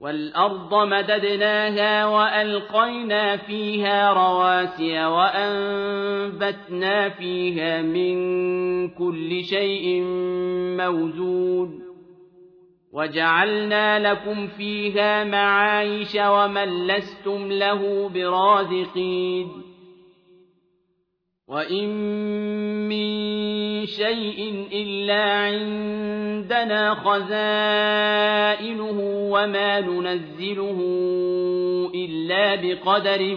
والأرض 0.00 0.74
مددناها 0.74 2.06
وألقينا 2.06 3.36
فيها 3.36 4.12
رواسي 4.12 5.04
وأنبتنا 5.04 6.68
فيها 7.08 7.82
من 7.82 8.16
كل 8.88 9.44
شيء 9.44 10.02
موزون 10.76 11.86
وجعلنا 12.92 14.12
لكم 14.12 14.46
فيها 14.46 15.24
معايش 15.24 16.16
ومن 16.20 16.86
لستم 16.86 17.52
له 17.52 18.08
برازقين 18.08 19.48
وإن 21.48 21.86
شيء 23.86 24.68
إلا 24.72 25.22
عندنا 25.22 26.94
خزائنه 26.94 28.48
وما 29.30 29.80
ننزله 29.80 30.78
إلا 31.94 32.54
بقدر 32.54 33.36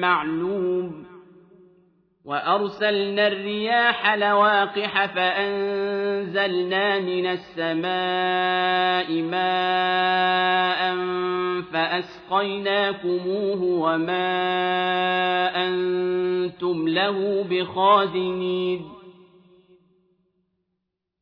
معلوم. 0.00 1.06
وأرسلنا 2.24 3.26
الرياح 3.26 4.14
لواقح 4.14 5.06
فأنزلنا 5.06 6.98
من 6.98 7.26
السماء 7.26 9.22
ماء 9.22 10.96
فأسقيناكموه 11.72 13.62
وما 13.62 14.26
أنتم 15.68 16.88
له 16.88 17.44
بخازنين. 17.50 18.95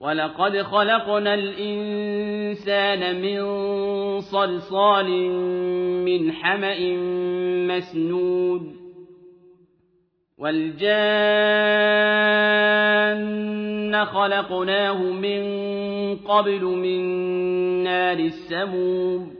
ولقد 0.00 0.62
خلقنا 0.62 1.34
الإنسان 1.34 3.20
من 3.22 3.40
صلصال 4.20 5.10
من 6.04 6.32
حمأ 6.32 6.78
مسنود 7.66 8.76
والجان 10.38 10.90
خلقناه 14.04 15.02
من 15.02 15.42
قبل 16.16 16.64
من 16.64 17.00
نار 17.84 18.18
السموم 18.18 19.34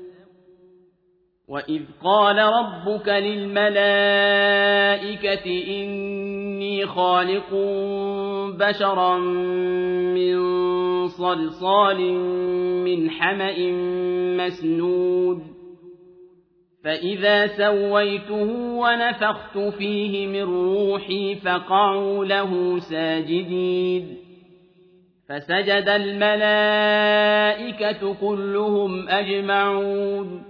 وإذ 1.49 1.83
قال 2.05 2.39
ربك 2.39 3.09
للملائكة 3.09 3.81
إني 6.61 6.87
خالق 6.87 7.55
بشرا 8.59 9.19
من 10.15 10.39
صلصال 11.09 12.13
من 12.85 13.11
حمأ 13.11 13.55
مسنود. 14.37 15.43
فإذا 16.85 17.47
سويته 17.47 18.53
ونفخت 18.55 19.59
فيه 19.59 20.27
من 20.27 20.43
روحي 20.43 21.35
فقعوا 21.35 22.25
له 22.25 22.79
ساجدين. 22.79 24.17
فسجد 25.29 25.89
الملائكة 25.89 26.95
كلهم 28.15 29.09
أجمعون. 29.09 30.50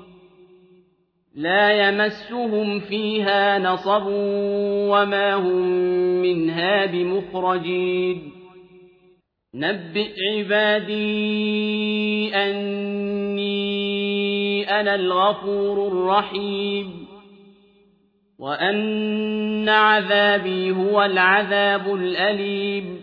لا 1.35 1.89
يمسهم 1.89 2.79
فيها 2.79 3.59
نصب 3.59 4.03
وما 4.91 5.33
هم 5.33 5.61
منها 6.21 6.85
بمخرجين. 6.85 8.31
نبئ 9.55 10.13
عبادي 10.37 12.35
أني 12.35 13.71
أنا 14.79 14.95
الغفور 14.95 15.87
الرحيم. 15.87 17.07
وأن 18.39 19.69
عذابي 19.69 20.71
هو 20.71 21.03
العذاب 21.03 21.95
الأليم. 21.95 23.01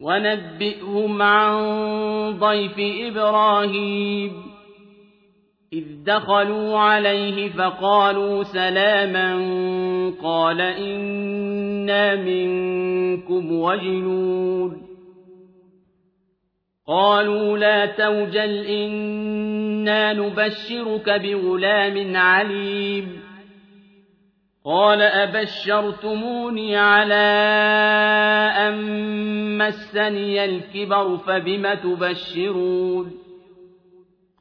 ونبئهم 0.00 1.22
عن 1.22 1.54
ضيف 2.38 2.74
إبراهيم. 2.78 4.53
إذ 5.74 5.84
دخلوا 6.06 6.78
عليه 6.78 7.48
فقالوا 7.48 8.42
سلاما 8.42 9.34
قال 10.22 10.60
إنا 10.60 12.16
منكم 12.16 13.52
وجنون. 13.52 14.86
قالوا 16.86 17.58
لا 17.58 17.86
توجل 17.86 18.66
إنا 18.66 20.12
نبشرك 20.12 21.10
بغلام 21.10 22.16
عليم. 22.16 23.20
قال 24.64 25.02
أبشرتموني 25.02 26.76
على 26.76 27.14
أن 28.56 28.78
مسني 29.58 30.44
الكبر 30.44 31.16
فبم 31.16 31.74
تبشرون؟ 31.74 33.23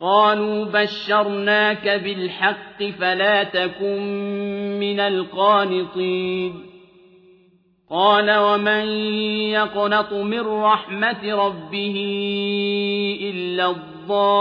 قالوا 0.04 0.66
بشرناك 0.66 1.88
بالحق 1.88 2.84
فلا 2.84 3.44
تكن 3.44 4.02
من 4.80 5.00
القانطين. 5.00 6.54
قال 7.90 8.38
ومن 8.38 8.86
يقنط 9.50 10.14
من 10.14 10.40
رحمة 10.40 11.46
ربه 11.46 11.98
إلا 13.22 13.70
الضالون. 13.70 14.34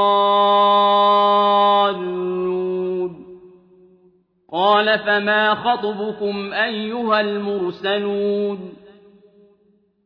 قال 4.52 4.98
فما 4.98 5.54
خطبكم 5.54 6.52
أيها 6.52 7.20
المرسلون؟ 7.20 8.72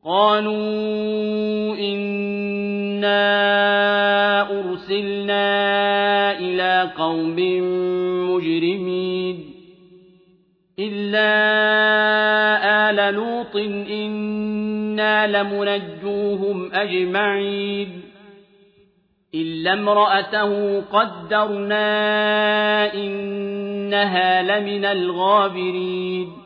قالوا 0.04 1.76
إنا 2.96 4.60
أرسلنا 4.60 5.48
إلى 6.38 6.90
قوم 6.98 7.36
مجرمين 8.30 9.50
إلا 10.78 11.30
آل 12.90 13.14
لوط 13.14 13.56
إنا 13.90 15.26
لمنجوهم 15.26 16.72
أجمعين 16.72 18.00
إلا 19.34 19.72
امرأته 19.72 20.80
قدرنا 20.80 21.84
إنها 22.94 24.42
لمن 24.42 24.84
الغابرين 24.84 26.45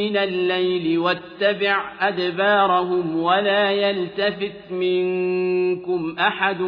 من 0.00 0.16
الليل 0.16 0.98
واتبع 0.98 1.92
أدبارهم 2.00 3.22
ولا 3.22 3.70
يلتفت 3.70 4.72
منكم 4.72 6.16
أحد 6.18 6.60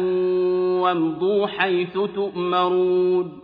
وامضوا 0.83 1.47
حيث 1.47 1.93
تؤمرون 1.93 3.39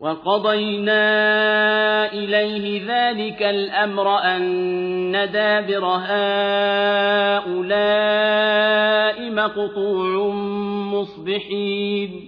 وقضينا 0.00 1.02
إليه 2.12 2.82
ذلك 2.86 3.42
الأمر 3.42 4.18
أن 4.18 5.12
دابر 5.32 5.84
هؤلاء 5.84 6.28
مقطوع 9.30 10.28
مصبحين 10.92 12.27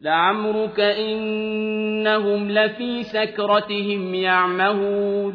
لعمرك 0.00 0.80
إنهم 0.80 2.50
لفي 2.50 3.02
سكرتهم 3.02 4.14
يعمهون. 4.14 5.34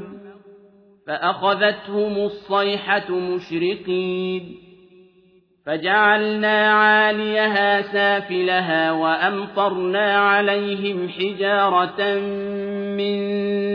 فأخذتهم 1.07 2.17
الصيحة 2.17 3.11
مشرقين. 3.11 4.69
فجعلنا 5.65 6.73
عاليها 6.73 7.81
سافلها 7.81 8.91
وأمطرنا 8.91 10.17
عليهم 10.17 11.09
حجارة 11.09 12.19
من 12.97 13.19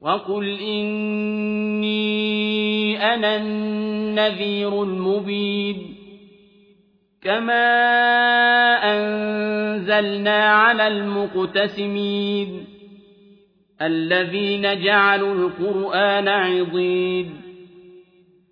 وقل 0.00 0.58
إني 0.60 1.98
أنا 3.14 3.36
النذير 3.36 4.82
المبين 4.82 5.94
كما 7.22 7.64
أنزلنا 8.84 10.44
على 10.44 10.88
المقتسمين 10.88 12.64
الذين 13.82 14.82
جعلوا 14.82 15.34
القرآن 15.34 16.28
عضين 16.28 17.30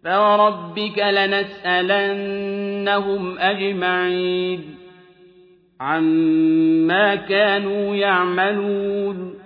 فوربك 0.05 0.99
لنسألنهم 0.99 2.19
أجمعين 3.39 4.75
عما 5.81 7.15
كانوا 7.15 7.97
يعملون 7.97 9.46